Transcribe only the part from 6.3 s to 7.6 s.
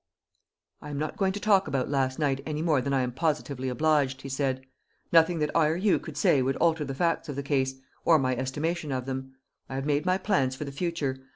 would alter the facts of the